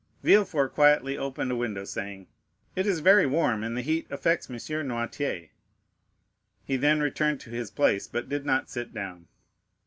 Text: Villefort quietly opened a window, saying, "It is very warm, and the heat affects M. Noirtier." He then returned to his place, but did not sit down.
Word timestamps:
Villefort 0.23 0.69
quietly 0.73 1.15
opened 1.15 1.51
a 1.51 1.55
window, 1.55 1.83
saying, 1.83 2.25
"It 2.75 2.87
is 2.87 3.01
very 3.01 3.27
warm, 3.27 3.63
and 3.63 3.77
the 3.77 3.83
heat 3.83 4.07
affects 4.09 4.49
M. 4.49 4.55
Noirtier." 4.87 5.49
He 6.65 6.75
then 6.75 7.01
returned 7.01 7.39
to 7.41 7.51
his 7.51 7.69
place, 7.69 8.07
but 8.07 8.27
did 8.27 8.43
not 8.43 8.67
sit 8.67 8.95
down. 8.95 9.27